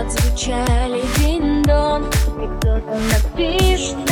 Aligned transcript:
отзвучали 0.00 1.02
диндон 1.18 2.04
И 2.42 2.58
кто-то 2.58 2.98
напишет 3.12 4.09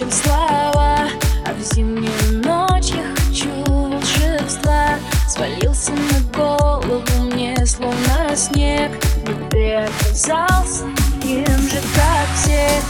чем 0.00 0.10
слава 0.10 1.10
А 1.44 1.52
в 1.52 1.74
зимнюю 1.74 2.42
ночь 2.42 2.92
я 2.92 3.14
хочу 3.14 3.50
волшебства. 3.66 4.94
Свалился 5.28 5.92
на 5.92 6.36
голову 6.36 7.02
мне 7.24 7.54
словно 7.66 8.34
снег 8.34 8.90
но 9.26 9.48
ты 9.50 9.74
оказался 9.74 10.86
таким 10.96 11.44
же, 11.44 11.80
как 11.94 12.26
все. 12.34 12.80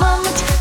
Мамочка 0.00 0.57